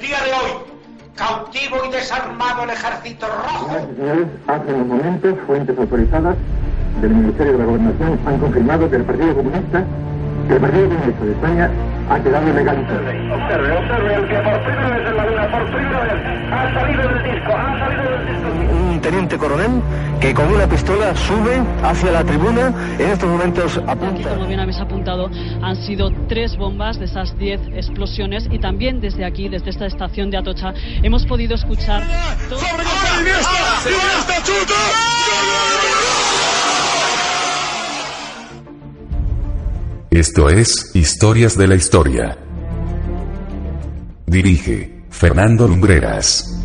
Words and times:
el 0.00 0.06
día 0.06 0.18
de 0.24 0.32
hoy, 0.32 0.52
cautivo 1.14 1.76
y 1.86 1.90
desarmado 1.92 2.64
el 2.64 2.70
ejército 2.70 3.26
rojo. 3.26 3.68
señores, 3.96 4.26
hace 4.46 4.72
unos 4.72 4.86
momentos, 4.86 5.34
fuentes 5.46 5.78
autorizadas 5.78 6.36
del 7.02 7.10
Ministerio 7.10 7.52
de 7.52 7.58
la 7.58 7.64
Gobernación 7.64 8.18
han 8.26 8.38
confirmado 8.38 8.90
que 8.90 8.96
el 8.96 9.04
Partido 9.04 9.34
Comunista, 9.34 9.84
que 10.48 10.54
el 10.54 10.60
Partido 10.60 10.88
Comunista 10.88 11.24
de 11.24 11.32
España 11.32 11.70
ha 12.08 12.18
quedado 12.18 12.52
legalizado. 12.52 13.00
Observe, 13.00 13.76
observe, 13.76 14.14
el 14.14 14.28
que 14.28 14.38
por 14.38 14.64
primera 14.64 14.88
vez 14.88 15.06
en 15.06 15.16
la 15.16 15.26
vida, 15.26 15.50
por 15.50 15.64
primera 15.70 16.00
vez, 16.00 16.12
ha 16.50 16.74
salido 16.74 17.02
del 17.08 17.22
disco, 17.22 17.52
ha 17.52 17.78
salido 17.78 18.10
del 18.10 18.26
disco. 18.26 18.39
Teniente 19.10 19.38
coronel 19.38 19.82
que 20.20 20.32
con 20.32 20.46
una 20.54 20.68
pistola 20.68 21.16
sube 21.16 21.60
hacia 21.82 22.12
la 22.12 22.22
tribuna, 22.22 22.72
en 22.96 23.10
estos 23.10 23.28
momentos 23.28 23.76
Aquí, 23.78 23.84
apunta. 23.90 24.34
como 24.36 24.46
bien 24.46 24.60
habéis 24.60 24.78
apuntado, 24.78 25.28
han 25.62 25.74
sido 25.84 26.12
tres 26.28 26.56
bombas 26.56 26.96
de 27.00 27.06
esas 27.06 27.36
diez 27.36 27.60
explosiones 27.74 28.46
y 28.52 28.60
también 28.60 29.00
desde 29.00 29.24
aquí, 29.24 29.48
desde 29.48 29.70
esta 29.70 29.86
estación 29.86 30.30
de 30.30 30.36
Atocha, 30.36 30.74
hemos 31.02 31.26
podido 31.26 31.56
escuchar... 31.56 32.04
to- 32.48 32.56
Esto 40.10 40.48
es 40.48 40.90
Historias 40.94 41.56
de 41.56 41.68
la 41.68 41.74
Historia. 41.76 42.36
Dirige 44.26 45.04
Fernando 45.10 45.68
Lumbreras. 45.68 46.59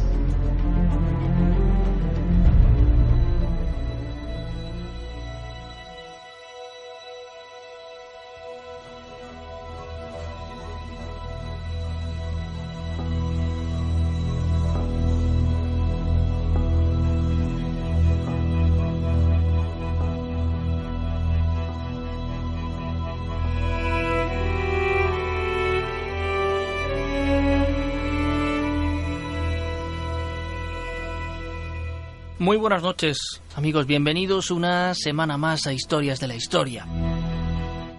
Muy 32.46 32.58
buenas 32.58 32.84
noches, 32.84 33.42
amigos. 33.56 33.88
Bienvenidos 33.88 34.52
una 34.52 34.94
semana 34.94 35.36
más 35.36 35.66
a 35.66 35.74
Historias 35.74 36.20
de 36.20 36.28
la 36.28 36.36
Historia. 36.36 36.86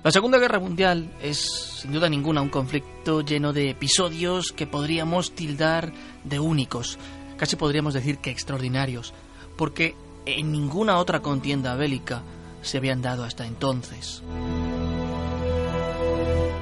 La 0.04 0.12
Segunda 0.12 0.38
Guerra 0.38 0.60
Mundial 0.60 1.10
es, 1.20 1.80
sin 1.80 1.90
duda 1.90 2.08
ninguna, 2.08 2.42
un 2.42 2.48
conflicto 2.48 3.22
lleno 3.22 3.52
de 3.52 3.70
episodios 3.70 4.52
que 4.52 4.68
podríamos 4.68 5.32
tildar 5.32 5.92
de 6.22 6.38
únicos, 6.38 6.96
casi 7.36 7.56
podríamos 7.56 7.92
decir 7.92 8.18
que 8.18 8.30
extraordinarios, 8.30 9.14
porque 9.56 9.96
en 10.26 10.52
ninguna 10.52 10.98
otra 10.98 11.22
contienda 11.22 11.74
bélica 11.74 12.22
se 12.62 12.78
habían 12.78 13.02
dado 13.02 13.24
hasta 13.24 13.48
entonces. 13.48 14.22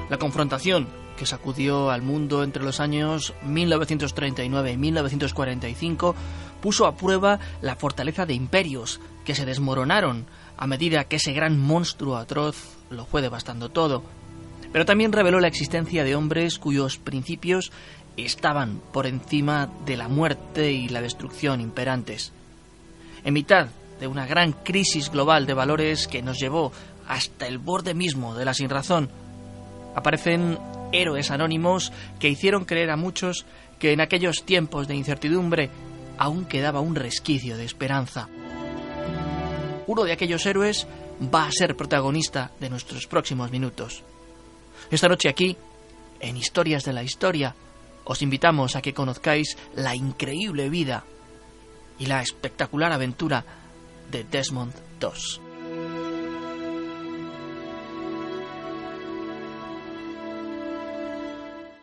La 0.09 0.17
confrontación 0.17 0.87
que 1.17 1.25
sacudió 1.25 1.91
al 1.91 2.01
mundo 2.01 2.43
entre 2.43 2.63
los 2.63 2.79
años 2.79 3.33
1939 3.43 4.71
y 4.71 4.77
1945 4.77 6.15
puso 6.65 6.87
a 6.87 6.97
prueba 6.97 7.39
la 7.61 7.75
fortaleza 7.75 8.25
de 8.25 8.33
imperios 8.33 8.99
que 9.23 9.35
se 9.35 9.45
desmoronaron 9.45 10.25
a 10.57 10.65
medida 10.65 11.03
que 11.03 11.17
ese 11.17 11.31
gran 11.31 11.59
monstruo 11.59 12.17
atroz 12.17 12.57
lo 12.89 13.05
fue 13.05 13.21
devastando 13.21 13.69
todo. 13.69 14.01
Pero 14.73 14.83
también 14.83 15.11
reveló 15.11 15.39
la 15.39 15.47
existencia 15.47 16.03
de 16.03 16.15
hombres 16.15 16.57
cuyos 16.57 16.97
principios 16.97 17.71
estaban 18.17 18.81
por 18.91 19.05
encima 19.05 19.69
de 19.85 19.95
la 19.95 20.07
muerte 20.07 20.71
y 20.71 20.89
la 20.89 21.01
destrucción 21.01 21.61
imperantes. 21.61 22.33
En 23.23 23.35
mitad 23.35 23.67
de 23.99 24.07
una 24.07 24.25
gran 24.25 24.51
crisis 24.51 25.11
global 25.11 25.45
de 25.45 25.53
valores 25.53 26.07
que 26.07 26.23
nos 26.23 26.39
llevó 26.39 26.71
hasta 27.07 27.45
el 27.45 27.59
borde 27.59 27.93
mismo 27.93 28.33
de 28.33 28.45
la 28.45 28.55
sinrazón, 28.55 29.11
aparecen 29.93 30.57
héroes 30.91 31.29
anónimos 31.29 31.93
que 32.17 32.29
hicieron 32.29 32.65
creer 32.65 32.89
a 32.89 32.97
muchos 32.97 33.45
que 33.77 33.91
en 33.91 34.01
aquellos 34.01 34.43
tiempos 34.45 34.87
de 34.87 34.95
incertidumbre 34.95 35.69
aún 36.17 36.45
quedaba 36.45 36.79
un 36.79 36.95
resquicio 36.95 37.57
de 37.57 37.65
esperanza. 37.65 38.27
Uno 39.87 40.03
de 40.03 40.11
aquellos 40.11 40.45
héroes 40.45 40.87
va 41.33 41.45
a 41.45 41.51
ser 41.51 41.75
protagonista 41.75 42.51
de 42.59 42.69
nuestros 42.69 43.07
próximos 43.07 43.51
minutos. 43.51 44.03
Esta 44.91 45.07
noche 45.07 45.29
aquí, 45.29 45.55
en 46.19 46.37
Historias 46.37 46.83
de 46.83 46.93
la 46.93 47.03
Historia, 47.03 47.55
os 48.03 48.21
invitamos 48.21 48.75
a 48.75 48.81
que 48.81 48.93
conozcáis 48.93 49.57
la 49.75 49.95
increíble 49.95 50.69
vida 50.69 51.03
y 51.97 52.05
la 52.05 52.21
espectacular 52.21 52.91
aventura 52.91 53.43
de 54.11 54.23
Desmond 54.23 54.73
II. 55.01 55.45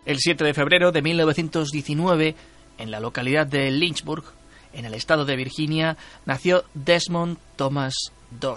El 0.05 0.19
7 0.19 0.45
de 0.45 0.55
febrero 0.55 0.91
de 0.91 1.01
1919, 1.01 2.35
en 2.79 2.91
la 2.91 3.01
localidad 3.01 3.47
de 3.47 3.71
Lynchburg, 3.71 4.25
en 4.73 4.85
el 4.85 4.95
estado 4.95 5.25
de 5.25 5.37
Virginia, 5.37 5.97
nació 6.25 6.65
Desmond 6.75 7.39
Thomas 7.57 7.95
II. 8.41 8.57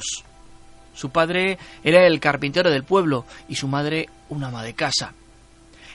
Su 0.93 1.09
padre 1.09 1.57
era 1.83 2.07
el 2.07 2.19
carpintero 2.19 2.71
del 2.71 2.83
pueblo 2.83 3.25
y 3.49 3.55
su 3.55 3.67
madre 3.67 4.09
una 4.29 4.47
ama 4.47 4.63
de 4.63 4.73
casa. 4.73 5.13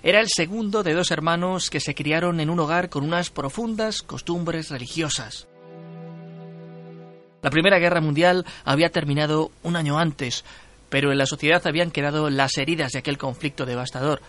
Era 0.03 0.21
el 0.21 0.29
segundo 0.29 0.83
de 0.83 0.95
dos 0.95 1.11
hermanos 1.11 1.69
que 1.71 1.81
se 1.81 1.95
criaron 1.95 2.41
en 2.41 2.51
un 2.51 2.61
hogar 2.61 2.89
con 2.89 3.05
unas 3.05 3.31
profundas 3.31 4.03
costumbres 4.03 4.71
religiosas. 4.71 5.47
La 7.43 7.51
Primera 7.51 7.79
Guerra 7.79 8.01
Mundial 8.01 8.45
había 8.65 8.91
terminado 8.91 9.51
un 9.63 9.77
año 9.77 9.99
antes, 9.99 10.45
pero 10.91 11.13
en 11.13 11.19
la 11.19 11.27
sociedad 11.27 11.67
habían 11.67 11.91
quedado 11.91 12.29
las 12.29 12.59
heridas 12.59 12.93
de 12.93 12.99
aquel 12.99 13.17
conflicto 13.17 13.65
devastador, 13.65 14.21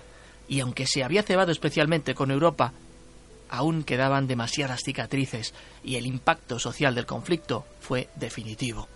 y 0.47 0.61
aunque 0.61 0.85
se 0.87 1.03
había 1.03 1.23
cebado 1.23 1.51
especialmente 1.51 2.15
con 2.15 2.31
Europa, 2.31 2.73
aún 3.51 3.83
quedaban 3.83 4.27
demasiadas 4.27 4.81
cicatrices 4.83 5.53
y 5.83 5.97
el 5.97 6.07
impacto 6.07 6.57
social 6.57 6.95
del 6.95 7.05
conflicto 7.05 7.65
fue 7.79 8.09
definitivo. 8.15 8.87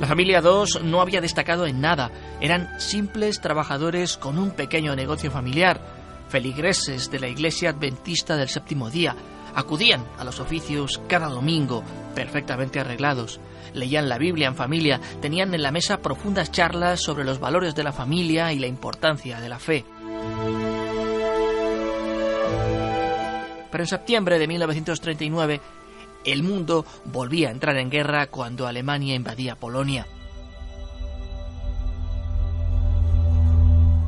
La 0.00 0.06
familia 0.06 0.40
2 0.40 0.82
no 0.84 1.00
había 1.00 1.20
destacado 1.20 1.66
en 1.66 1.80
nada, 1.80 2.12
eran 2.40 2.80
simples 2.80 3.40
trabajadores 3.40 4.16
con 4.16 4.38
un 4.38 4.52
pequeño 4.52 4.94
negocio 4.94 5.30
familiar, 5.30 5.80
feligreses 6.28 7.10
de 7.10 7.18
la 7.18 7.28
iglesia 7.28 7.70
adventista 7.70 8.36
del 8.36 8.48
séptimo 8.48 8.90
día, 8.90 9.16
acudían 9.56 10.06
a 10.18 10.24
los 10.24 10.38
oficios 10.38 11.00
cada 11.08 11.26
domingo, 11.26 11.82
perfectamente 12.14 12.78
arreglados, 12.78 13.40
leían 13.74 14.08
la 14.08 14.18
Biblia 14.18 14.46
en 14.46 14.54
familia, 14.54 15.00
tenían 15.20 15.52
en 15.52 15.62
la 15.62 15.72
mesa 15.72 15.98
profundas 15.98 16.52
charlas 16.52 17.00
sobre 17.00 17.24
los 17.24 17.40
valores 17.40 17.74
de 17.74 17.82
la 17.82 17.92
familia 17.92 18.52
y 18.52 18.60
la 18.60 18.68
importancia 18.68 19.40
de 19.40 19.48
la 19.48 19.58
fe. 19.58 19.84
Pero 23.70 23.84
en 23.84 23.88
septiembre 23.88 24.38
de 24.38 24.48
1939, 24.48 25.60
el 26.24 26.42
mundo 26.42 26.84
volvía 27.04 27.48
a 27.48 27.52
entrar 27.52 27.76
en 27.76 27.90
guerra 27.90 28.26
cuando 28.26 28.66
Alemania 28.66 29.14
invadía 29.14 29.56
Polonia. 29.56 30.06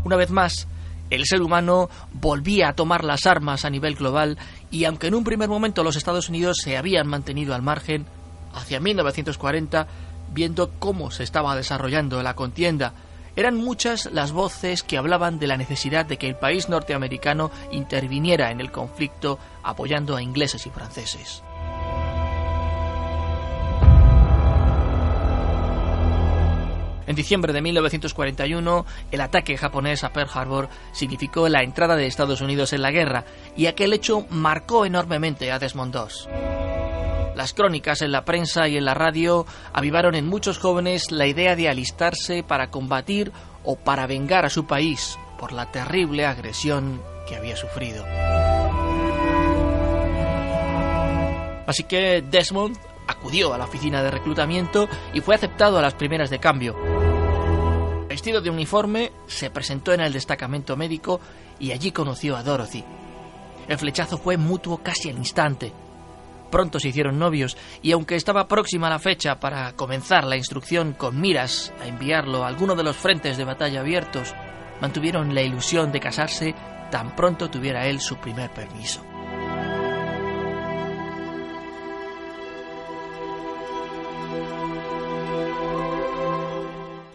Una 0.04 0.16
vez 0.16 0.30
más, 0.30 0.66
el 1.10 1.26
ser 1.26 1.42
humano 1.42 1.90
volvía 2.12 2.68
a 2.68 2.72
tomar 2.72 3.04
las 3.04 3.26
armas 3.26 3.64
a 3.64 3.70
nivel 3.70 3.96
global 3.96 4.38
y 4.70 4.84
aunque 4.84 5.08
en 5.08 5.14
un 5.14 5.24
primer 5.24 5.48
momento 5.48 5.84
los 5.84 5.96
Estados 5.96 6.28
Unidos 6.28 6.58
se 6.62 6.76
habían 6.76 7.06
mantenido 7.06 7.54
al 7.54 7.62
margen, 7.62 8.06
hacia 8.54 8.80
1940, 8.80 9.86
viendo 10.32 10.70
cómo 10.78 11.10
se 11.10 11.22
estaba 11.22 11.56
desarrollando 11.56 12.22
la 12.22 12.34
contienda, 12.34 12.94
eran 13.40 13.56
muchas 13.56 14.04
las 14.12 14.32
voces 14.32 14.82
que 14.82 14.98
hablaban 14.98 15.38
de 15.38 15.46
la 15.46 15.56
necesidad 15.56 16.04
de 16.04 16.18
que 16.18 16.28
el 16.28 16.36
país 16.36 16.68
norteamericano 16.68 17.50
interviniera 17.72 18.50
en 18.50 18.60
el 18.60 18.70
conflicto 18.70 19.38
apoyando 19.62 20.14
a 20.14 20.22
ingleses 20.22 20.66
y 20.66 20.70
franceses. 20.70 21.42
En 27.06 27.16
diciembre 27.16 27.52
de 27.52 27.62
1941, 27.62 28.86
el 29.10 29.20
ataque 29.20 29.56
japonés 29.56 30.04
a 30.04 30.12
Pearl 30.12 30.30
Harbor 30.32 30.68
significó 30.92 31.48
la 31.48 31.62
entrada 31.62 31.96
de 31.96 32.06
Estados 32.06 32.40
Unidos 32.40 32.72
en 32.72 32.82
la 32.82 32.92
guerra, 32.92 33.24
y 33.56 33.66
aquel 33.66 33.94
hecho 33.94 34.26
marcó 34.30 34.84
enormemente 34.84 35.50
a 35.50 35.58
Desmond 35.58 35.96
II. 35.96 36.79
Las 37.40 37.54
crónicas 37.54 38.02
en 38.02 38.12
la 38.12 38.26
prensa 38.26 38.68
y 38.68 38.76
en 38.76 38.84
la 38.84 38.92
radio 38.92 39.46
avivaron 39.72 40.14
en 40.14 40.26
muchos 40.26 40.58
jóvenes 40.58 41.10
la 41.10 41.26
idea 41.26 41.56
de 41.56 41.70
alistarse 41.70 42.42
para 42.42 42.70
combatir 42.70 43.32
o 43.64 43.76
para 43.76 44.06
vengar 44.06 44.44
a 44.44 44.50
su 44.50 44.66
país 44.66 45.18
por 45.38 45.52
la 45.52 45.72
terrible 45.72 46.26
agresión 46.26 47.00
que 47.26 47.36
había 47.36 47.56
sufrido. 47.56 48.04
Así 51.66 51.84
que 51.84 52.22
Desmond 52.30 52.76
acudió 53.08 53.54
a 53.54 53.58
la 53.58 53.64
oficina 53.64 54.02
de 54.02 54.10
reclutamiento 54.10 54.86
y 55.14 55.22
fue 55.22 55.34
aceptado 55.34 55.78
a 55.78 55.82
las 55.82 55.94
primeras 55.94 56.28
de 56.28 56.40
cambio. 56.40 56.76
Vestido 58.06 58.42
de 58.42 58.50
uniforme, 58.50 59.12
se 59.26 59.48
presentó 59.48 59.94
en 59.94 60.02
el 60.02 60.12
destacamento 60.12 60.76
médico 60.76 61.22
y 61.58 61.72
allí 61.72 61.90
conoció 61.90 62.36
a 62.36 62.42
Dorothy. 62.42 62.84
El 63.66 63.78
flechazo 63.78 64.18
fue 64.18 64.36
mutuo 64.36 64.82
casi 64.82 65.08
al 65.08 65.16
instante. 65.16 65.72
Pronto 66.50 66.80
se 66.80 66.88
hicieron 66.88 67.18
novios 67.18 67.56
y 67.82 67.92
aunque 67.92 68.16
estaba 68.16 68.48
próxima 68.48 68.90
la 68.90 68.98
fecha 68.98 69.38
para 69.38 69.72
comenzar 69.74 70.24
la 70.24 70.36
instrucción 70.36 70.92
con 70.92 71.20
miras 71.20 71.72
a 71.80 71.86
enviarlo 71.86 72.44
a 72.44 72.48
alguno 72.48 72.74
de 72.74 72.82
los 72.82 72.96
frentes 72.96 73.36
de 73.36 73.44
batalla 73.44 73.80
abiertos, 73.80 74.34
mantuvieron 74.80 75.34
la 75.34 75.42
ilusión 75.42 75.92
de 75.92 76.00
casarse 76.00 76.54
tan 76.90 77.14
pronto 77.14 77.48
tuviera 77.48 77.86
él 77.86 78.00
su 78.00 78.16
primer 78.16 78.50
permiso. 78.50 79.04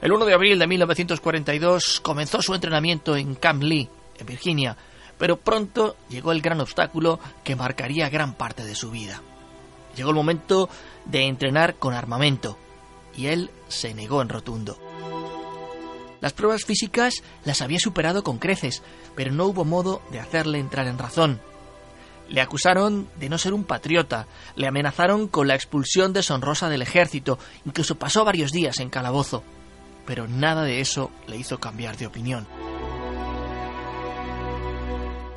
El 0.01 0.11
1 0.11 0.25
de 0.25 0.33
abril 0.35 0.59
de 0.59 0.67
1942 0.67 1.99
comenzó 1.99 2.39
su 2.39 2.53
entrenamiento 2.53 3.15
en 3.15 3.33
Camp 3.33 3.63
Lee, 3.63 3.89
en 4.19 4.25
Virginia, 4.27 4.77
pero 5.17 5.37
pronto 5.37 5.95
llegó 6.09 6.31
el 6.31 6.41
gran 6.41 6.61
obstáculo 6.61 7.19
que 7.43 7.55
marcaría 7.55 8.09
gran 8.09 8.33
parte 8.33 8.63
de 8.65 8.75
su 8.75 8.91
vida. 8.91 9.21
Llegó 9.95 10.09
el 10.09 10.15
momento 10.15 10.69
de 11.05 11.23
entrenar 11.23 11.75
con 11.75 11.93
armamento, 11.93 12.57
y 13.15 13.27
él 13.27 13.49
se 13.67 13.93
negó 13.93 14.21
en 14.21 14.29
rotundo. 14.29 14.77
Las 16.21 16.33
pruebas 16.33 16.65
físicas 16.65 17.23
las 17.43 17.61
había 17.61 17.79
superado 17.79 18.23
con 18.23 18.39
creces, 18.39 18.81
pero 19.15 19.31
no 19.31 19.45
hubo 19.45 19.63
modo 19.63 20.01
de 20.11 20.19
hacerle 20.19 20.59
entrar 20.59 20.87
en 20.87 20.97
razón. 20.97 21.39
Le 22.27 22.41
acusaron 22.41 23.07
de 23.19 23.29
no 23.29 23.37
ser 23.37 23.53
un 23.53 23.63
patriota, 23.63 24.27
le 24.55 24.67
amenazaron 24.67 25.27
con 25.27 25.47
la 25.47 25.55
expulsión 25.55 26.13
deshonrosa 26.13 26.69
del 26.69 26.81
ejército, 26.81 27.37
incluso 27.65 27.95
pasó 27.95 28.25
varios 28.25 28.51
días 28.51 28.79
en 28.79 28.89
calabozo. 28.89 29.43
Pero 30.07 30.27
nada 30.27 30.63
de 30.63 30.81
eso 30.81 31.11
le 31.27 31.37
hizo 31.37 31.59
cambiar 31.59 31.97
de 31.97 32.07
opinión. 32.07 32.47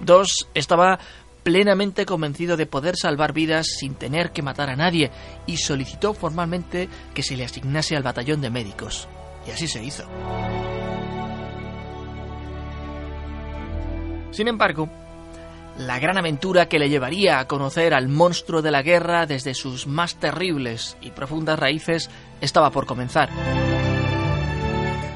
Dos 0.00 0.48
estaba 0.54 0.98
plenamente 1.42 2.04
convencido 2.04 2.56
de 2.56 2.66
poder 2.66 2.96
salvar 2.96 3.32
vidas 3.32 3.66
sin 3.78 3.94
tener 3.94 4.32
que 4.32 4.42
matar 4.42 4.70
a 4.70 4.76
nadie 4.76 5.10
y 5.46 5.56
solicitó 5.56 6.12
formalmente 6.14 6.88
que 7.14 7.22
se 7.22 7.36
le 7.36 7.44
asignase 7.44 7.96
al 7.96 8.02
batallón 8.02 8.40
de 8.40 8.50
médicos. 8.50 9.08
Y 9.46 9.50
así 9.50 9.66
se 9.66 9.82
hizo. 9.82 10.04
Sin 14.30 14.46
embargo, 14.46 14.90
la 15.78 15.98
gran 15.98 16.18
aventura 16.18 16.68
que 16.68 16.78
le 16.78 16.90
llevaría 16.90 17.38
a 17.38 17.46
conocer 17.46 17.94
al 17.94 18.08
monstruo 18.08 18.62
de 18.62 18.70
la 18.70 18.82
guerra 18.82 19.26
desde 19.26 19.54
sus 19.54 19.86
más 19.86 20.16
terribles 20.16 20.96
y 21.00 21.12
profundas 21.12 21.58
raíces 21.58 22.10
estaba 22.40 22.70
por 22.70 22.84
comenzar. 22.84 23.30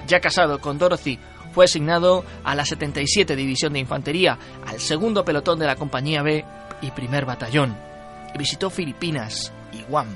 Ya 0.07 0.21
casado 0.21 0.61
con 0.61 0.79
Dorothy, 0.79 1.19
fue 1.53 1.67
asignado 1.67 2.25
a 2.45 2.55
la 2.55 2.65
77 2.65 3.37
División 3.37 3.73
de 3.73 3.81
Infantería, 3.81 4.39
al 4.67 4.81
segundo 4.81 5.25
pelotón 5.25 5.59
de 5.59 5.67
la 5.67 5.77
Compañía 5.77 6.23
B 6.23 6.45
y 6.81 6.91
primer 6.91 7.25
batallón, 7.25 7.77
visitó 8.37 8.71
Filipinas 8.71 9.53
y 9.73 9.83
Guam. 9.83 10.09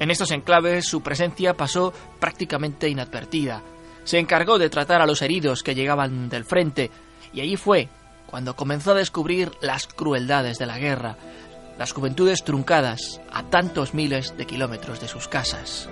En 0.00 0.10
estos 0.10 0.30
enclaves 0.30 0.86
su 0.86 1.02
presencia 1.02 1.54
pasó 1.54 1.92
prácticamente 2.20 2.88
inadvertida. 2.88 3.62
Se 4.04 4.18
encargó 4.18 4.58
de 4.58 4.70
tratar 4.70 5.02
a 5.02 5.06
los 5.06 5.22
heridos 5.22 5.62
que 5.62 5.74
llegaban 5.74 6.28
del 6.28 6.44
frente, 6.44 6.90
y 7.32 7.40
allí 7.40 7.56
fue 7.56 7.88
cuando 8.26 8.54
comenzó 8.54 8.92
a 8.92 8.94
descubrir 8.94 9.50
las 9.60 9.86
crueldades 9.86 10.58
de 10.58 10.66
la 10.66 10.78
guerra, 10.78 11.16
las 11.78 11.92
juventudes 11.92 12.44
truncadas 12.44 13.20
a 13.32 13.44
tantos 13.44 13.94
miles 13.94 14.36
de 14.36 14.46
kilómetros 14.46 15.00
de 15.00 15.08
sus 15.08 15.28
casas. 15.28 15.88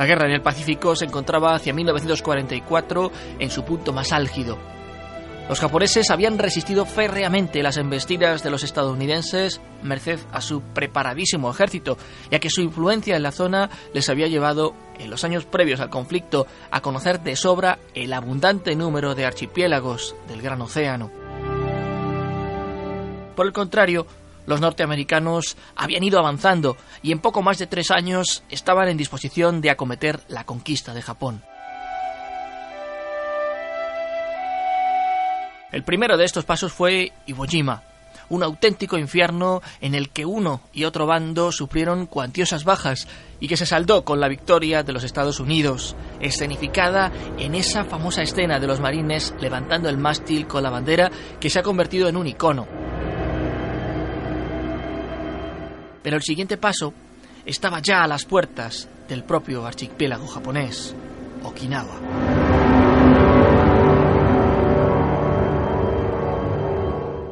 La 0.00 0.06
guerra 0.06 0.24
en 0.24 0.32
el 0.32 0.40
Pacífico 0.40 0.96
se 0.96 1.04
encontraba 1.04 1.54
hacia 1.54 1.74
1944 1.74 3.12
en 3.38 3.50
su 3.50 3.66
punto 3.66 3.92
más 3.92 4.12
álgido. 4.12 4.56
Los 5.46 5.60
japoneses 5.60 6.08
habían 6.08 6.38
resistido 6.38 6.86
férreamente 6.86 7.62
las 7.62 7.76
embestidas 7.76 8.42
de 8.42 8.48
los 8.48 8.64
estadounidenses 8.64 9.60
merced 9.82 10.18
a 10.32 10.40
su 10.40 10.62
preparadísimo 10.62 11.50
ejército, 11.50 11.98
ya 12.30 12.38
que 12.38 12.48
su 12.48 12.62
influencia 12.62 13.14
en 13.14 13.22
la 13.22 13.30
zona 13.30 13.68
les 13.92 14.08
había 14.08 14.28
llevado, 14.28 14.74
en 14.98 15.10
los 15.10 15.22
años 15.22 15.44
previos 15.44 15.80
al 15.80 15.90
conflicto, 15.90 16.46
a 16.70 16.80
conocer 16.80 17.20
de 17.20 17.36
sobra 17.36 17.78
el 17.92 18.14
abundante 18.14 18.74
número 18.76 19.14
de 19.14 19.26
archipiélagos 19.26 20.16
del 20.28 20.40
Gran 20.40 20.62
Océano. 20.62 21.10
Por 23.36 23.44
el 23.46 23.52
contrario, 23.52 24.06
los 24.50 24.60
norteamericanos 24.60 25.56
habían 25.76 26.02
ido 26.02 26.18
avanzando 26.18 26.76
y 27.02 27.12
en 27.12 27.20
poco 27.20 27.40
más 27.40 27.58
de 27.58 27.68
tres 27.68 27.92
años 27.92 28.42
estaban 28.50 28.88
en 28.88 28.96
disposición 28.96 29.60
de 29.60 29.70
acometer 29.70 30.20
la 30.28 30.44
conquista 30.44 30.92
de 30.92 31.02
Japón. 31.02 31.42
El 35.70 35.84
primero 35.84 36.16
de 36.16 36.24
estos 36.24 36.44
pasos 36.44 36.72
fue 36.72 37.12
Iwo 37.26 37.46
Jima, 37.46 37.84
un 38.28 38.42
auténtico 38.42 38.98
infierno 38.98 39.62
en 39.80 39.94
el 39.94 40.10
que 40.10 40.26
uno 40.26 40.62
y 40.72 40.82
otro 40.82 41.06
bando 41.06 41.52
sufrieron 41.52 42.06
cuantiosas 42.06 42.64
bajas 42.64 43.06
y 43.38 43.46
que 43.46 43.56
se 43.56 43.66
saldó 43.66 44.04
con 44.04 44.18
la 44.18 44.26
victoria 44.26 44.82
de 44.82 44.92
los 44.92 45.04
Estados 45.04 45.38
Unidos, 45.38 45.94
escenificada 46.18 47.12
en 47.38 47.54
esa 47.54 47.84
famosa 47.84 48.22
escena 48.22 48.58
de 48.58 48.66
los 48.66 48.80
marines 48.80 49.32
levantando 49.40 49.88
el 49.88 49.96
mástil 49.96 50.48
con 50.48 50.64
la 50.64 50.70
bandera 50.70 51.08
que 51.38 51.50
se 51.50 51.60
ha 51.60 51.62
convertido 51.62 52.08
en 52.08 52.16
un 52.16 52.26
icono. 52.26 52.66
Pero 56.02 56.16
el 56.16 56.22
siguiente 56.22 56.56
paso 56.56 56.92
estaba 57.44 57.80
ya 57.80 58.02
a 58.02 58.06
las 58.08 58.24
puertas 58.24 58.88
del 59.08 59.24
propio 59.24 59.66
archipiélago 59.66 60.26
japonés, 60.26 60.94
Okinawa. 61.42 62.00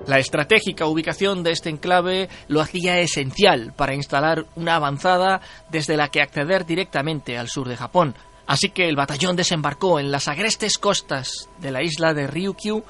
La 0.09 0.19
estratégica 0.19 0.87
ubicación 0.87 1.43
de 1.43 1.51
este 1.51 1.69
enclave 1.69 2.31
lo 2.49 2.63
hacía 2.63 2.99
esencial 2.99 3.75
para 3.77 3.95
instalar 3.95 4.47
una 4.57 4.77
avanzada 4.77 5.43
desde 5.71 5.99
la 5.99 6.09
que 6.09 6.23
acceder 6.23 6.65
directamente 6.65 7.37
al 7.37 7.49
sur 7.49 7.69
de 7.69 7.77
Japón. 7.77 8.15
Así 8.47 8.71
que 8.71 8.89
el 8.89 8.97
batallón 8.97 9.37
desembarcó 9.37 10.01
en 10.01 10.11
las 10.11 10.27
agrestes 10.27 10.79
costas 10.79 11.51
de 11.61 11.71
la 11.71 11.83
isla 11.83 12.15
de 12.15 12.27
Ryukyu 12.27 12.83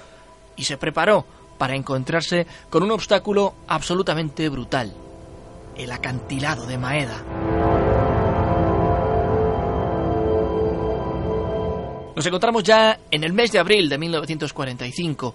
y 0.55 0.63
se 0.63 0.77
preparó 0.77 1.27
para 1.59 1.75
encontrarse 1.75 2.47
con 2.71 2.85
un 2.85 2.93
obstáculo 2.93 3.55
absolutamente 3.67 4.49
brutal, 4.49 4.95
el 5.79 5.93
acantilado 5.93 6.67
de 6.67 6.77
Maeda. 6.77 7.25
Nos 12.15 12.27
encontramos 12.27 12.65
ya 12.65 12.99
en 13.13 13.23
el 13.23 13.33
mes 13.33 13.53
de 13.53 13.61
abril 13.61 13.89
de 13.89 13.97
1945. 13.97 15.35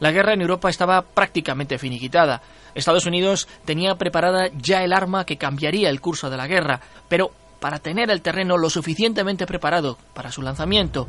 La 0.00 0.10
guerra 0.10 0.34
en 0.34 0.40
Europa 0.40 0.68
estaba 0.68 1.02
prácticamente 1.02 1.78
finiquitada. 1.78 2.42
Estados 2.74 3.06
Unidos 3.06 3.48
tenía 3.64 3.94
preparada 3.94 4.50
ya 4.58 4.82
el 4.82 4.92
arma 4.92 5.24
que 5.24 5.38
cambiaría 5.38 5.88
el 5.88 6.00
curso 6.00 6.28
de 6.28 6.36
la 6.36 6.48
guerra, 6.48 6.80
pero 7.08 7.30
para 7.60 7.78
tener 7.78 8.10
el 8.10 8.22
terreno 8.22 8.58
lo 8.58 8.68
suficientemente 8.68 9.46
preparado 9.46 9.96
para 10.14 10.32
su 10.32 10.42
lanzamiento, 10.42 11.08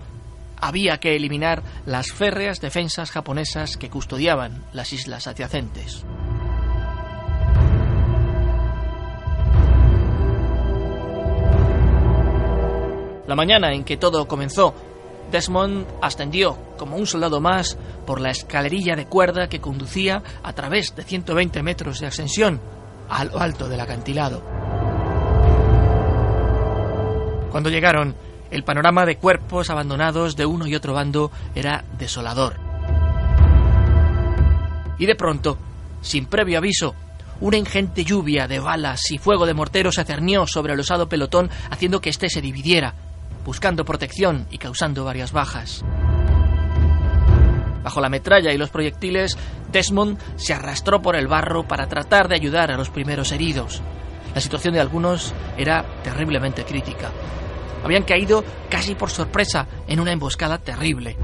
había 0.62 1.00
que 1.00 1.16
eliminar 1.16 1.64
las 1.86 2.12
férreas 2.12 2.62
defensas 2.62 3.12
japonesas 3.12 3.76
que 3.76 3.90
custodiaban 3.90 4.64
las 4.72 4.94
islas 4.94 5.28
adyacentes. 5.28 6.06
La 13.28 13.36
mañana 13.36 13.74
en 13.74 13.84
que 13.84 13.98
todo 13.98 14.26
comenzó, 14.26 14.74
Desmond 15.32 15.86
ascendió 16.02 16.58
como 16.78 16.96
un 16.96 17.06
soldado 17.06 17.42
más 17.42 17.78
por 18.06 18.22
la 18.22 18.32
escalerilla 18.32 18.96
de 18.96 19.06
cuerda 19.06 19.50
que 19.50 19.60
conducía 19.60 20.24
a 20.44 20.54
través 20.54 20.96
de 20.96 21.04
120 21.04 21.62
metros 21.62 22.00
de 22.00 22.08
ascensión 22.08 22.62
a 23.10 23.26
lo 23.26 23.38
alto 23.40 23.68
del 23.68 23.82
acantilado. 23.82 24.42
Cuando 27.52 27.70
llegaron, 27.70 28.16
el 28.50 28.64
panorama 28.64 29.06
de 29.06 29.18
cuerpos 29.18 29.70
abandonados 29.70 30.38
de 30.38 30.46
uno 30.46 30.66
y 30.66 30.76
otro 30.76 30.94
bando 30.94 31.30
era 31.54 31.84
desolador. 31.98 32.56
Y 35.00 35.06
de 35.06 35.16
pronto, 35.16 35.58
sin 36.00 36.28
previo 36.28 36.60
aviso, 36.60 36.96
una 37.42 37.58
ingente 37.58 38.06
lluvia 38.06 38.48
de 38.48 38.60
balas 38.60 39.12
y 39.12 39.18
fuego 39.18 39.46
de 39.46 39.54
morteros 39.54 39.96
se 39.96 40.06
cernió 40.06 40.48
sobre 40.48 40.74
el 40.74 40.80
osado 40.80 41.10
pelotón 41.10 41.50
haciendo 41.70 42.00
que 42.00 42.10
éste 42.10 42.30
se 42.30 42.42
dividiera 42.42 42.96
buscando 43.48 43.86
protección 43.86 44.46
y 44.52 44.58
causando 44.58 45.06
varias 45.06 45.32
bajas. 45.32 45.86
Bajo 47.82 48.02
la 48.02 48.10
metralla 48.10 48.52
y 48.52 48.58
los 48.58 48.70
proyectiles, 48.70 49.38
Desmond 49.72 50.20
se 50.36 50.54
arrastró 50.54 51.02
por 51.02 51.16
el 51.16 51.28
barro 51.28 51.66
para 51.66 51.88
tratar 51.88 52.28
de 52.28 52.36
ayudar 52.36 52.72
a 52.72 52.78
los 52.78 52.90
primeros 52.90 53.32
heridos. 53.32 53.82
La 54.36 54.42
situación 54.42 54.74
de 54.74 54.82
algunos 54.82 55.34
era 55.58 55.86
terriblemente 56.04 56.66
crítica. 56.66 57.10
Habían 57.86 58.04
caído 58.04 58.44
casi 58.70 58.96
por 58.96 59.12
sorpresa 59.12 59.66
en 59.88 60.02
una 60.02 60.12
emboscada 60.12 60.58
terrible. 60.58 61.16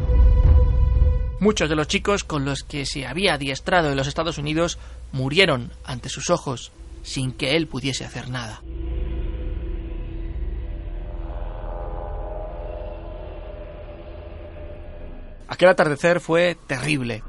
Muchos 1.42 1.68
de 1.68 1.76
los 1.76 1.90
chicos 1.90 2.24
con 2.24 2.46
los 2.46 2.64
que 2.64 2.86
se 2.86 3.06
había 3.06 3.34
adiestrado 3.34 3.90
en 3.90 3.98
los 3.98 4.08
Estados 4.08 4.38
Unidos 4.38 4.80
murieron 5.12 5.74
ante 5.84 6.08
sus 6.08 6.30
ojos 6.30 6.72
sin 7.02 7.34
que 7.34 7.58
él 7.58 7.68
pudiese 7.68 8.06
hacer 8.06 8.30
nada. 8.30 8.62
Aquel 15.48 15.70
atardecer 15.70 16.20
fue 16.20 16.58
terrible. 16.68 17.24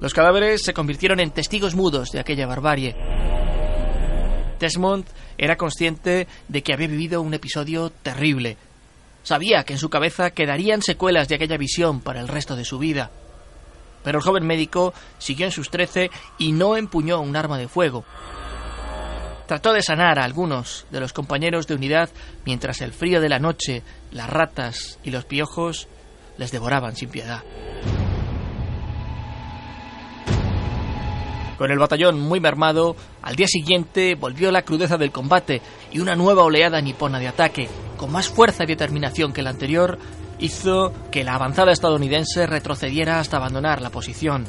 Los 0.00 0.12
cadáveres 0.12 0.62
se 0.62 0.74
convirtieron 0.74 1.20
en 1.20 1.30
testigos 1.30 1.74
mudos 1.74 2.10
de 2.10 2.20
aquella 2.20 2.46
barbarie. 2.46 2.94
Desmond 4.58 5.06
era 5.38 5.56
consciente 5.56 6.26
de 6.48 6.62
que 6.62 6.72
había 6.72 6.88
vivido 6.88 7.22
un 7.22 7.34
episodio 7.34 7.90
terrible. 7.90 8.56
Sabía 9.22 9.64
que 9.64 9.72
en 9.72 9.78
su 9.78 9.88
cabeza 9.88 10.30
quedarían 10.30 10.82
secuelas 10.82 11.28
de 11.28 11.36
aquella 11.36 11.56
visión 11.56 12.00
para 12.00 12.20
el 12.20 12.28
resto 12.28 12.56
de 12.56 12.64
su 12.64 12.78
vida. 12.78 13.10
Pero 14.02 14.18
el 14.18 14.24
joven 14.24 14.46
médico 14.46 14.92
siguió 15.18 15.46
en 15.46 15.52
sus 15.52 15.70
trece 15.70 16.10
y 16.38 16.52
no 16.52 16.76
empuñó 16.76 17.20
un 17.20 17.36
arma 17.36 17.56
de 17.56 17.68
fuego. 17.68 18.04
Trató 19.46 19.72
de 19.72 19.82
sanar 19.82 20.18
a 20.18 20.24
algunos 20.24 20.86
de 20.90 21.00
los 21.00 21.12
compañeros 21.12 21.66
de 21.66 21.74
unidad 21.74 22.10
mientras 22.44 22.80
el 22.80 22.92
frío 22.92 23.20
de 23.20 23.28
la 23.28 23.38
noche, 23.38 23.82
las 24.10 24.28
ratas 24.28 24.98
y 25.02 25.10
los 25.10 25.24
piojos 25.24 25.88
les 26.36 26.50
devoraban 26.50 26.96
sin 26.96 27.08
piedad. 27.08 27.42
Con 31.56 31.70
el 31.70 31.78
batallón 31.78 32.18
muy 32.18 32.40
mermado, 32.40 32.96
al 33.22 33.36
día 33.36 33.46
siguiente 33.46 34.16
volvió 34.16 34.50
la 34.50 34.62
crudeza 34.62 34.96
del 34.96 35.12
combate 35.12 35.62
y 35.92 36.00
una 36.00 36.16
nueva 36.16 36.42
oleada 36.42 36.80
nipona 36.80 37.20
de 37.20 37.28
ataque, 37.28 37.68
con 37.96 38.10
más 38.10 38.28
fuerza 38.28 38.64
y 38.64 38.66
determinación 38.66 39.32
que 39.32 39.42
la 39.42 39.50
anterior, 39.50 39.98
hizo 40.40 40.92
que 41.12 41.22
la 41.22 41.34
avanzada 41.34 41.70
estadounidense 41.70 42.46
retrocediera 42.46 43.20
hasta 43.20 43.36
abandonar 43.36 43.80
la 43.80 43.90
posición. 43.90 44.44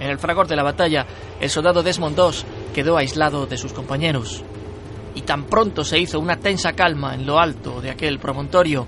En 0.00 0.08
el 0.08 0.18
fragor 0.18 0.48
de 0.48 0.56
la 0.56 0.62
batalla, 0.62 1.06
el 1.40 1.50
soldado 1.50 1.82
Desmond 1.82 2.18
II 2.18 2.72
quedó 2.74 2.96
aislado 2.96 3.46
de 3.46 3.58
sus 3.58 3.74
compañeros. 3.74 4.42
Y 5.14 5.22
tan 5.22 5.44
pronto 5.44 5.84
se 5.84 5.98
hizo 5.98 6.18
una 6.18 6.36
tensa 6.36 6.72
calma 6.72 7.14
en 7.14 7.26
lo 7.26 7.38
alto 7.38 7.82
de 7.82 7.90
aquel 7.90 8.18
promontorio, 8.18 8.86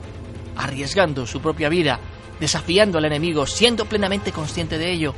arriesgando 0.57 1.27
su 1.27 1.41
propia 1.41 1.69
vida, 1.69 2.01
desafiando 2.41 2.99
al 2.99 3.05
enemigo, 3.05 3.47
siendo 3.47 3.85
plenamente 3.87 4.33
consciente 4.33 4.79
de 4.79 4.93
ello, 4.93 5.15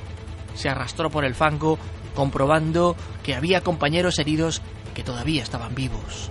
se 0.54 0.68
arrastró 0.68 1.10
por 1.10 1.24
el 1.24 1.34
fango, 1.34 1.78
comprobando 2.14 2.96
que 3.22 3.34
había 3.34 3.62
compañeros 3.62 4.18
heridos 4.18 4.62
que 4.94 5.02
todavía 5.02 5.42
estaban 5.42 5.74
vivos. 5.74 6.30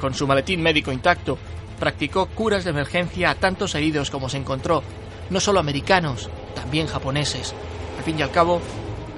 Con 0.00 0.14
su 0.14 0.26
maletín 0.26 0.62
médico 0.62 0.92
intacto, 0.92 1.38
practicó 1.78 2.26
curas 2.26 2.64
de 2.64 2.70
emergencia 2.70 3.30
a 3.30 3.34
tantos 3.34 3.74
heridos 3.74 4.10
como 4.10 4.28
se 4.28 4.36
encontró, 4.36 4.82
no 5.30 5.40
solo 5.40 5.60
americanos, 5.60 6.30
también 6.54 6.86
japoneses. 6.86 7.54
Al 7.98 8.04
fin 8.04 8.18
y 8.18 8.22
al 8.22 8.30
cabo, 8.30 8.60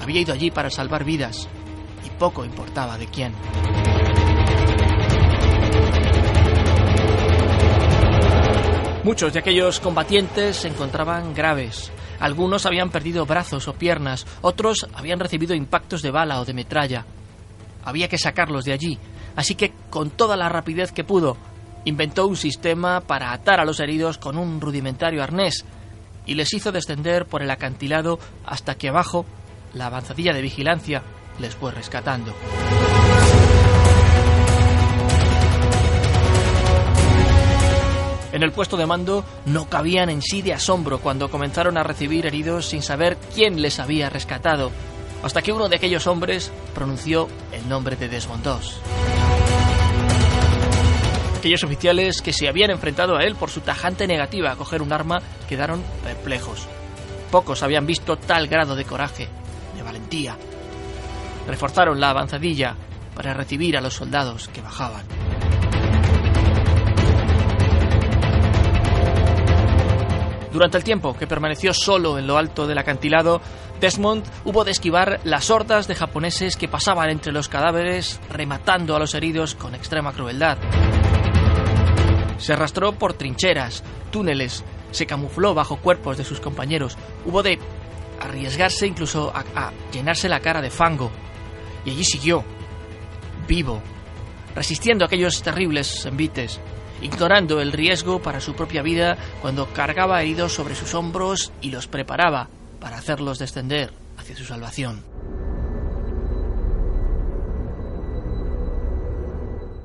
había 0.00 0.20
ido 0.20 0.32
allí 0.32 0.50
para 0.50 0.70
salvar 0.70 1.04
vidas, 1.04 1.48
y 2.04 2.10
poco 2.10 2.44
importaba 2.44 2.98
de 2.98 3.06
quién. 3.06 3.34
Muchos 9.04 9.32
de 9.32 9.38
aquellos 9.38 9.80
combatientes 9.80 10.56
se 10.56 10.68
encontraban 10.68 11.32
graves. 11.32 11.90
Algunos 12.20 12.66
habían 12.66 12.90
perdido 12.90 13.24
brazos 13.24 13.66
o 13.66 13.72
piernas, 13.72 14.26
otros 14.42 14.86
habían 14.92 15.18
recibido 15.18 15.54
impactos 15.54 16.02
de 16.02 16.10
bala 16.10 16.40
o 16.40 16.44
de 16.44 16.52
metralla. 16.52 17.06
Había 17.84 18.08
que 18.08 18.18
sacarlos 18.18 18.64
de 18.66 18.72
allí, 18.72 18.98
así 19.34 19.54
que 19.54 19.72
con 19.88 20.10
toda 20.10 20.36
la 20.36 20.48
rapidez 20.48 20.92
que 20.92 21.04
pudo, 21.04 21.38
inventó 21.84 22.26
un 22.26 22.36
sistema 22.36 23.00
para 23.00 23.32
atar 23.32 23.60
a 23.60 23.64
los 23.64 23.80
heridos 23.80 24.18
con 24.18 24.36
un 24.36 24.60
rudimentario 24.60 25.22
arnés 25.22 25.64
y 26.26 26.34
les 26.34 26.52
hizo 26.52 26.70
descender 26.70 27.24
por 27.24 27.42
el 27.42 27.50
acantilado 27.50 28.18
hasta 28.44 28.74
que 28.74 28.90
abajo 28.90 29.24
la 29.72 29.86
avanzadilla 29.86 30.34
de 30.34 30.42
vigilancia 30.42 31.02
les 31.38 31.54
fue 31.54 31.72
rescatando. 31.72 32.34
En 38.32 38.42
el 38.42 38.52
puesto 38.52 38.76
de 38.76 38.86
mando 38.86 39.24
no 39.46 39.68
cabían 39.68 40.10
en 40.10 40.22
sí 40.22 40.42
de 40.42 40.52
asombro 40.52 41.00
cuando 41.00 41.30
comenzaron 41.30 41.78
a 41.78 41.82
recibir 41.82 42.26
heridos 42.26 42.66
sin 42.66 42.82
saber 42.82 43.16
quién 43.34 43.62
les 43.62 43.80
había 43.80 44.10
rescatado, 44.10 44.70
hasta 45.22 45.42
que 45.42 45.52
uno 45.52 45.68
de 45.68 45.76
aquellos 45.76 46.06
hombres 46.06 46.52
pronunció 46.74 47.28
el 47.52 47.68
nombre 47.68 47.96
de 47.96 48.08
Desmond 48.08 48.46
II. 48.46 48.52
Aquellos 51.38 51.64
oficiales 51.64 52.20
que 52.20 52.32
se 52.32 52.48
habían 52.48 52.70
enfrentado 52.70 53.16
a 53.16 53.22
él 53.22 53.34
por 53.34 53.50
su 53.50 53.60
tajante 53.60 54.06
negativa 54.06 54.52
a 54.52 54.56
coger 54.56 54.82
un 54.82 54.92
arma 54.92 55.20
quedaron 55.48 55.82
perplejos. 56.04 56.66
Pocos 57.30 57.62
habían 57.62 57.86
visto 57.86 58.16
tal 58.16 58.48
grado 58.48 58.76
de 58.76 58.84
coraje, 58.84 59.28
de 59.74 59.82
valentía. 59.82 60.36
Reforzaron 61.48 61.98
la 61.98 62.10
avanzadilla 62.10 62.76
para 63.16 63.34
recibir 63.34 63.76
a 63.76 63.80
los 63.80 63.94
soldados 63.94 64.46
que 64.48 64.60
bajaban. 64.60 65.04
Durante 70.52 70.78
el 70.78 70.84
tiempo 70.84 71.16
que 71.16 71.26
permaneció 71.26 71.72
solo 71.72 72.18
en 72.18 72.26
lo 72.26 72.38
alto 72.38 72.66
del 72.66 72.78
acantilado, 72.78 73.40
Desmond 73.80 74.24
hubo 74.44 74.64
de 74.64 74.72
esquivar 74.72 75.20
las 75.24 75.50
hordas 75.50 75.88
de 75.88 75.94
japoneses 75.94 76.56
que 76.56 76.68
pasaban 76.68 77.10
entre 77.10 77.32
los 77.32 77.48
cadáveres, 77.48 78.20
rematando 78.30 78.96
a 78.96 78.98
los 78.98 79.14
heridos 79.14 79.54
con 79.54 79.74
extrema 79.74 80.12
crueldad. 80.12 80.58
Se 82.38 82.52
arrastró 82.52 82.92
por 82.92 83.14
trincheras, 83.14 83.84
túneles, 84.10 84.64
se 84.90 85.06
camufló 85.06 85.54
bajo 85.54 85.76
cuerpos 85.76 86.16
de 86.16 86.24
sus 86.24 86.40
compañeros, 86.40 86.96
hubo 87.24 87.42
de 87.42 87.58
arriesgarse 88.20 88.86
incluso 88.86 89.32
a, 89.34 89.44
a 89.54 89.72
llenarse 89.92 90.28
la 90.28 90.40
cara 90.40 90.60
de 90.60 90.70
fango. 90.70 91.10
Y 91.88 91.92
allí 91.92 92.04
siguió, 92.04 92.44
vivo, 93.48 93.80
resistiendo 94.54 95.06
aquellos 95.06 95.42
terribles 95.42 96.04
envites 96.04 96.60
ignorando 97.00 97.62
el 97.62 97.72
riesgo 97.72 98.20
para 98.20 98.42
su 98.42 98.52
propia 98.54 98.82
vida 98.82 99.16
cuando 99.40 99.72
cargaba 99.72 100.20
heridos 100.20 100.52
sobre 100.52 100.74
sus 100.74 100.92
hombros 100.94 101.50
y 101.62 101.70
los 101.70 101.86
preparaba 101.86 102.48
para 102.78 102.98
hacerlos 102.98 103.38
descender 103.38 103.90
hacia 104.18 104.36
su 104.36 104.44
salvación. 104.44 105.02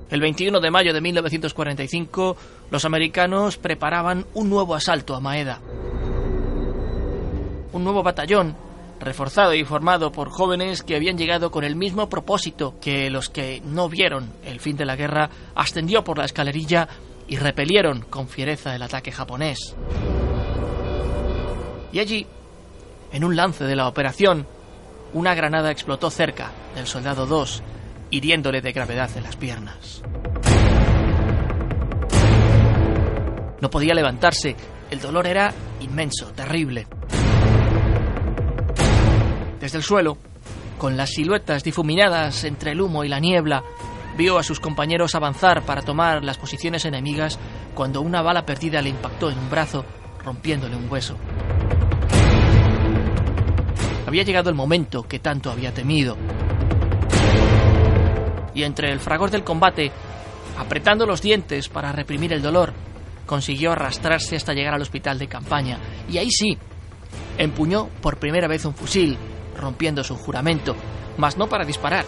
El 0.10 0.20
21 0.20 0.60
de 0.60 0.72
mayo 0.72 0.94
de 0.94 1.00
1945, 1.00 2.36
los 2.70 2.84
americanos 2.84 3.58
preparaban 3.58 4.26
un 4.34 4.50
nuevo 4.50 4.76
asalto 4.76 5.16
a 5.16 5.22
Maeda. 5.22 5.62
Un 7.72 7.84
nuevo 7.86 8.04
batallón, 8.04 8.58
reforzado 9.04 9.54
y 9.54 9.64
formado 9.64 10.12
por 10.12 10.30
jóvenes 10.30 10.84
que 10.84 10.96
habían 10.96 11.18
llegado 11.18 11.52
con 11.52 11.64
el 11.64 11.76
mismo 11.76 12.10
propósito 12.10 12.76
que 12.82 13.10
los 13.10 13.30
que 13.30 13.62
no 13.66 13.90
vieron 13.90 14.34
el 14.44 14.60
fin 14.60 14.78
de 14.78 14.86
la 14.86 14.96
guerra, 14.96 15.30
ascendió 15.56 16.04
por 16.04 16.18
la 16.18 16.26
escalerilla 16.26 16.88
y 17.28 17.38
repelieron 17.38 18.02
con 18.02 18.28
fiereza 18.28 18.76
el 18.76 18.82
ataque 18.82 19.12
japonés. 19.12 19.76
Y 21.92 22.00
allí, 22.00 22.26
en 23.12 23.24
un 23.24 23.36
lance 23.36 23.64
de 23.66 23.76
la 23.76 23.88
operación, 23.88 24.48
una 25.14 25.36
granada 25.36 25.72
explotó 25.72 26.10
cerca 26.10 26.52
del 26.76 26.88
soldado 26.88 27.28
2, 27.28 27.62
hiriéndole 28.10 28.62
de 28.62 28.72
gravedad 28.72 29.10
en 29.16 29.24
las 29.24 29.36
piernas. 29.36 30.02
No 33.62 33.70
podía 33.70 33.94
levantarse, 33.94 34.56
el 34.90 35.00
dolor 35.00 35.26
era 35.28 35.54
inmenso, 35.80 36.34
terrible. 36.34 36.88
Desde 39.64 39.78
el 39.78 39.84
suelo, 39.86 40.18
con 40.78 40.98
las 40.98 41.12
siluetas 41.12 41.64
difuminadas 41.64 42.44
entre 42.44 42.74
el 42.74 42.82
humo 42.82 43.06
y 43.06 43.08
la 43.08 43.22
niebla, 43.22 43.64
vio 44.18 44.38
a 44.38 44.44
sus 44.44 44.60
compañeros 44.60 45.16
avanzar 45.16 45.62
para 45.62 45.82
tomar 45.82 46.22
las 46.22 46.38
posiciones 46.38 46.84
enemigas 46.84 47.40
cuando 47.74 48.02
una 48.02 48.22
bala 48.22 48.46
perdida 48.46 48.82
le 48.82 48.90
impactó 48.90 49.32
en 49.32 49.40
un 49.40 49.50
brazo, 49.50 49.86
rompiéndole 50.22 50.76
un 50.76 50.92
hueso. 50.92 51.16
Había 54.06 54.24
llegado 54.24 54.50
el 54.50 54.56
momento 54.58 55.04
que 55.04 55.20
tanto 55.20 55.50
había 55.50 55.74
temido. 55.74 56.18
Y 58.54 58.64
entre 58.64 58.92
el 58.92 59.00
fragor 59.00 59.32
del 59.32 59.46
combate, 59.46 59.94
apretando 60.58 61.06
los 61.06 61.22
dientes 61.22 61.70
para 61.70 61.94
reprimir 61.94 62.34
el 62.34 62.42
dolor, 62.42 62.74
consiguió 63.26 63.72
arrastrarse 63.72 64.36
hasta 64.36 64.52
llegar 64.52 64.74
al 64.74 64.82
hospital 64.82 65.18
de 65.18 65.30
campaña. 65.30 65.80
Y 66.10 66.18
ahí 66.18 66.32
sí, 66.32 66.58
empuñó 67.38 67.88
por 68.02 68.18
primera 68.18 68.50
vez 68.50 68.66
un 68.66 68.74
fusil, 68.74 69.18
rompiendo 69.56 70.04
su 70.04 70.16
juramento, 70.16 70.76
mas 71.18 71.38
no 71.38 71.48
para 71.48 71.66
disparar, 71.66 72.06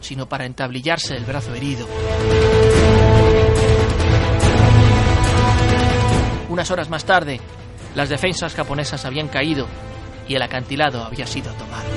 sino 0.00 0.28
para 0.28 0.46
entablillarse 0.46 1.16
el 1.16 1.24
brazo 1.24 1.54
herido. 1.54 1.86
Unas 6.48 6.70
horas 6.70 6.88
más 6.88 7.04
tarde, 7.04 7.40
las 7.94 8.08
defensas 8.08 8.54
japonesas 8.54 9.04
habían 9.04 9.28
caído 9.28 9.66
y 10.26 10.34
el 10.34 10.42
acantilado 10.42 11.04
había 11.04 11.26
sido 11.26 11.52
tomado. 11.54 11.88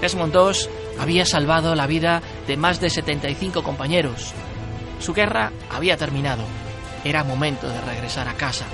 Desmond 0.00 0.34
II 0.34 0.70
había 0.98 1.24
salvado 1.24 1.74
la 1.74 1.86
vida 1.86 2.22
de 2.46 2.56
más 2.56 2.80
de 2.80 2.90
75 2.90 3.62
compañeros. 3.62 4.32
Su 5.00 5.12
guerra 5.12 5.52
había 5.70 5.96
terminado. 5.96 6.44
Era 7.04 7.24
momento 7.24 7.68
de 7.68 7.80
regresar 7.80 8.28
a 8.28 8.34
casa. 8.34 8.64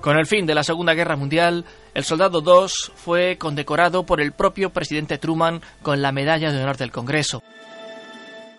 Con 0.00 0.16
el 0.16 0.26
fin 0.26 0.46
de 0.46 0.54
la 0.54 0.64
Segunda 0.64 0.94
Guerra 0.94 1.16
Mundial, 1.16 1.66
el 1.92 2.04
soldado 2.04 2.40
2 2.40 2.92
fue 2.96 3.36
condecorado 3.36 4.06
por 4.06 4.22
el 4.22 4.32
propio 4.32 4.70
presidente 4.70 5.18
Truman 5.18 5.60
con 5.82 6.00
la 6.00 6.10
Medalla 6.10 6.50
de 6.50 6.62
Honor 6.62 6.78
del 6.78 6.90
Congreso. 6.90 7.42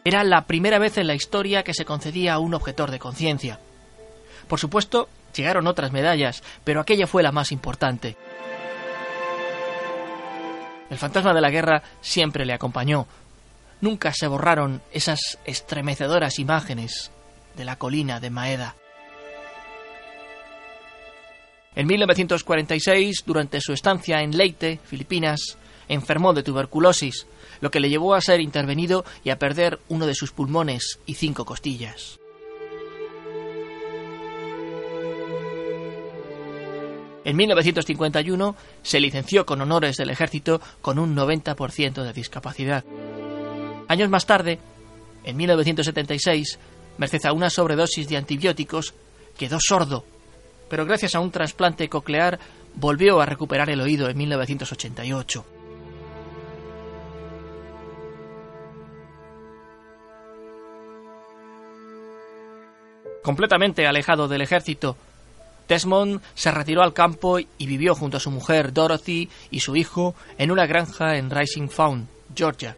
Era 0.04 0.24
la 0.24 0.46
primera 0.46 0.78
vez 0.78 1.00
en 1.00 1.08
la 1.08 1.16
historia 1.16 1.64
que 1.64 1.74
se 1.74 1.84
concedía 1.84 2.36
a 2.36 2.40
un 2.40 2.54
objetor 2.54 2.92
de 2.92 3.00
conciencia. 3.00 3.60
Por 4.48 4.60
supuesto, 4.60 5.10
llegaron 5.36 5.66
otras 5.66 5.92
medallas, 5.92 6.44
pero 6.64 6.80
aquella 6.80 7.08
fue 7.08 7.24
la 7.24 7.32
más 7.32 7.52
importante. 7.52 8.18
El 10.92 10.98
fantasma 10.98 11.34
de 11.34 11.42
la 11.42 11.50
guerra 11.50 11.82
siempre 12.02 12.46
le 12.46 12.54
acompañó. 12.54 13.08
Nunca 13.80 14.14
se 14.14 14.28
borraron 14.28 14.84
esas 14.92 15.40
estremecedoras 15.46 16.38
imágenes 16.38 17.12
de 17.56 17.66
la 17.66 17.78
colina 17.78 18.20
de 18.20 18.30
Maeda. 18.30 18.76
En 21.74 21.88
1946, 21.88 23.24
durante 23.26 23.62
su 23.62 23.72
estancia 23.72 24.22
en 24.22 24.36
Leyte, 24.36 24.82
Filipinas, 24.84 25.58
enfermó 25.88 26.34
de 26.34 26.44
tuberculosis, 26.44 27.28
lo 27.62 27.72
que 27.72 27.80
le 27.80 27.90
llevó 27.90 28.14
a 28.14 28.20
ser 28.20 28.42
intervenido 28.42 29.06
y 29.24 29.30
a 29.30 29.40
perder 29.40 29.80
uno 29.88 30.06
de 30.06 30.14
sus 30.14 30.34
pulmones 30.34 31.00
y 31.06 31.14
cinco 31.14 31.46
costillas. 31.46 32.20
En 37.24 37.38
1951 37.38 38.56
se 38.82 39.00
licenció 39.00 39.46
con 39.46 39.62
honores 39.62 39.96
del 39.96 40.10
ejército 40.10 40.60
con 40.82 41.00
un 41.00 41.16
90% 41.16 42.04
de 42.04 42.14
discapacidad. 42.14 42.84
Años 43.88 44.10
más 44.10 44.26
tarde, 44.26 44.60
en 45.24 45.38
1976, 45.38 46.60
merced 46.98 47.26
a 47.26 47.32
una 47.32 47.50
sobredosis 47.50 48.10
de 48.10 48.18
antibióticos, 48.18 48.94
quedó 49.38 49.58
sordo 49.62 50.04
pero 50.72 50.86
gracias 50.86 51.16
a 51.16 51.20
un 51.20 51.32
trasplante 51.32 51.90
coclear 51.90 52.40
volvió 52.76 53.20
a 53.20 53.26
recuperar 53.26 53.70
el 53.70 53.82
oído 53.82 54.08
en 54.08 54.18
1988. 54.18 55.46
Completamente 63.22 63.86
alejado 63.86 64.30
del 64.30 64.44
ejército, 64.44 64.96
Desmond 65.68 66.22
se 66.36 66.52
retiró 66.52 66.84
al 66.84 66.94
campo 66.94 67.38
y 67.38 67.66
vivió 67.68 67.94
junto 67.94 68.16
a 68.16 68.22
su 68.22 68.32
mujer 68.32 68.72
Dorothy 68.72 69.28
y 69.50 69.60
su 69.60 69.76
hijo 69.76 70.16
en 70.38 70.52
una 70.52 70.68
granja 70.68 71.18
en 71.18 71.30
Rising 71.30 71.68
Fawn, 71.68 72.08
Georgia. 72.34 72.78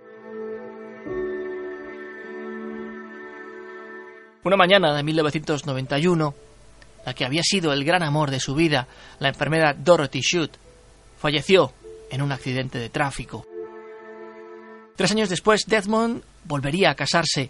Una 4.44 4.58
mañana 4.58 4.96
de 4.96 5.04
1991, 5.04 6.34
la 7.05 7.13
que 7.13 7.25
había 7.25 7.43
sido 7.43 7.74
el 7.74 7.83
gran 7.83 8.03
amor 8.03 8.31
de 8.31 8.39
su 8.39 8.55
vida, 8.55 8.88
la 9.19 9.29
enfermera 9.29 9.74
Dorothy 9.74 10.22
Shute, 10.22 10.57
falleció 11.17 11.74
en 12.10 12.22
un 12.22 12.31
accidente 12.31 12.79
de 12.79 12.89
tráfico. 12.89 13.45
Tres 14.95 15.12
años 15.12 15.29
después, 15.29 15.65
Desmond 15.65 16.24
volvería 16.45 16.91
a 16.91 16.95
casarse, 16.95 17.50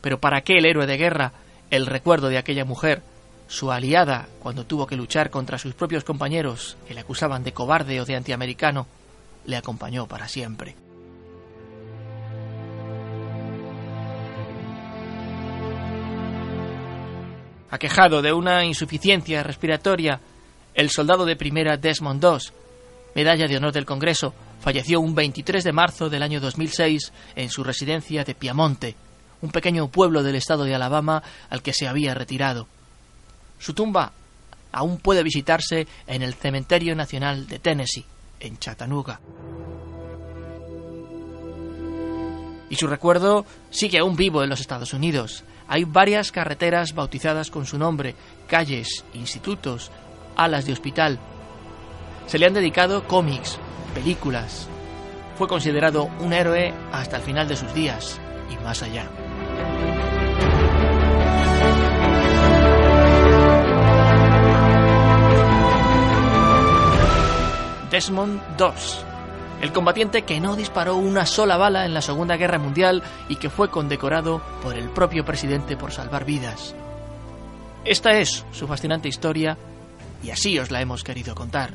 pero 0.00 0.18
para 0.18 0.38
aquel 0.38 0.66
héroe 0.66 0.86
de 0.86 0.96
guerra, 0.96 1.32
el 1.70 1.86
recuerdo 1.86 2.28
de 2.28 2.38
aquella 2.38 2.64
mujer, 2.64 3.02
su 3.46 3.70
aliada 3.70 4.28
cuando 4.40 4.64
tuvo 4.64 4.86
que 4.86 4.96
luchar 4.96 5.30
contra 5.30 5.58
sus 5.58 5.74
propios 5.74 6.04
compañeros 6.04 6.76
que 6.86 6.94
le 6.94 7.00
acusaban 7.00 7.44
de 7.44 7.52
cobarde 7.52 8.00
o 8.00 8.04
de 8.04 8.16
antiamericano, 8.16 8.86
le 9.46 9.56
acompañó 9.56 10.06
para 10.06 10.28
siempre. 10.28 10.83
Aquejado 17.74 18.22
de 18.22 18.32
una 18.32 18.64
insuficiencia 18.64 19.42
respiratoria, 19.42 20.20
el 20.74 20.90
soldado 20.90 21.24
de 21.24 21.34
primera 21.34 21.76
Desmond 21.76 22.22
II, 22.22 22.52
medalla 23.16 23.48
de 23.48 23.56
honor 23.56 23.72
del 23.72 23.84
Congreso, 23.84 24.32
falleció 24.60 25.00
un 25.00 25.12
23 25.12 25.64
de 25.64 25.72
marzo 25.72 26.08
del 26.08 26.22
año 26.22 26.40
2006 26.40 27.12
en 27.34 27.50
su 27.50 27.64
residencia 27.64 28.22
de 28.22 28.36
Piamonte, 28.36 28.94
un 29.42 29.50
pequeño 29.50 29.88
pueblo 29.88 30.22
del 30.22 30.36
estado 30.36 30.62
de 30.62 30.72
Alabama 30.72 31.20
al 31.50 31.62
que 31.62 31.72
se 31.72 31.88
había 31.88 32.14
retirado. 32.14 32.68
Su 33.58 33.74
tumba 33.74 34.12
aún 34.70 34.98
puede 34.98 35.24
visitarse 35.24 35.88
en 36.06 36.22
el 36.22 36.34
Cementerio 36.34 36.94
Nacional 36.94 37.48
de 37.48 37.58
Tennessee, 37.58 38.06
en 38.38 38.56
Chattanooga. 38.56 39.18
Y 42.70 42.76
su 42.76 42.86
recuerdo 42.86 43.44
sigue 43.70 43.98
aún 43.98 44.14
vivo 44.14 44.44
en 44.44 44.50
los 44.50 44.60
Estados 44.60 44.92
Unidos. 44.94 45.42
Hay 45.68 45.84
varias 45.84 46.30
carreteras 46.30 46.94
bautizadas 46.94 47.50
con 47.50 47.66
su 47.66 47.78
nombre, 47.78 48.14
calles, 48.46 49.04
institutos, 49.14 49.90
alas 50.36 50.66
de 50.66 50.72
hospital. 50.72 51.18
Se 52.26 52.38
le 52.38 52.46
han 52.46 52.54
dedicado 52.54 53.04
cómics, 53.04 53.58
películas. 53.94 54.68
Fue 55.36 55.48
considerado 55.48 56.04
un 56.20 56.32
héroe 56.32 56.72
hasta 56.92 57.16
el 57.16 57.22
final 57.22 57.48
de 57.48 57.56
sus 57.56 57.72
días 57.74 58.20
y 58.50 58.62
más 58.62 58.82
allá. 58.82 59.08
Desmond 67.90 68.40
II 68.58 69.13
el 69.64 69.72
combatiente 69.72 70.22
que 70.24 70.40
no 70.40 70.56
disparó 70.56 70.96
una 70.96 71.24
sola 71.24 71.56
bala 71.56 71.86
en 71.86 71.94
la 71.94 72.02
Segunda 72.02 72.36
Guerra 72.36 72.58
Mundial 72.58 73.02
y 73.30 73.36
que 73.36 73.48
fue 73.48 73.70
condecorado 73.70 74.42
por 74.62 74.76
el 74.76 74.90
propio 74.90 75.24
presidente 75.24 75.74
por 75.74 75.90
salvar 75.90 76.26
vidas. 76.26 76.74
Esta 77.82 78.10
es 78.18 78.44
su 78.52 78.66
fascinante 78.68 79.08
historia 79.08 79.56
y 80.22 80.28
así 80.28 80.58
os 80.58 80.70
la 80.70 80.82
hemos 80.82 81.02
querido 81.02 81.34
contar. 81.34 81.72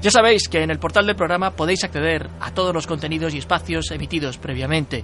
Ya 0.00 0.12
sabéis 0.12 0.48
que 0.48 0.62
en 0.62 0.70
el 0.70 0.78
portal 0.78 1.08
del 1.08 1.16
programa 1.16 1.50
podéis 1.56 1.82
acceder 1.82 2.30
a 2.38 2.54
todos 2.54 2.72
los 2.72 2.86
contenidos 2.86 3.34
y 3.34 3.38
espacios 3.38 3.90
emitidos 3.90 4.38
previamente. 4.38 5.02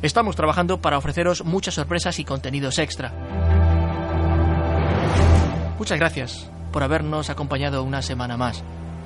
Estamos 0.00 0.34
trabajando 0.34 0.80
para 0.80 0.96
ofreceros 0.96 1.44
muchas 1.44 1.74
sorpresas 1.74 2.18
y 2.18 2.24
contenidos 2.24 2.78
extra. 2.78 3.12
Muchas 5.80 5.98
gracias 5.98 6.46
por 6.74 6.82
habernos 6.82 7.30
acompañado 7.30 7.82
una 7.82 8.02
semana 8.02 8.36
más. 8.36 8.62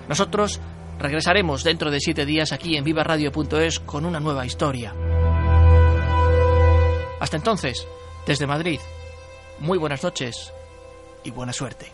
Nosotros 0.08 0.60
regresaremos 0.98 1.62
dentro 1.62 1.92
de 1.92 2.00
siete 2.00 2.26
días 2.26 2.50
aquí 2.50 2.76
en 2.76 2.82
vivaradio.es 2.82 3.78
con 3.78 4.04
una 4.04 4.18
nueva 4.18 4.44
historia. 4.44 4.92
Hasta 7.20 7.36
entonces, 7.36 7.86
desde 8.26 8.48
Madrid, 8.48 8.80
muy 9.60 9.78
buenas 9.78 10.02
noches 10.02 10.52
y 11.22 11.30
buena 11.30 11.52
suerte. 11.52 11.92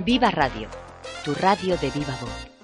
Viva 0.00 0.32
Radio, 0.32 0.68
tu 1.24 1.32
radio 1.34 1.76
de 1.76 1.90
viva 1.92 2.18
voz. 2.20 2.59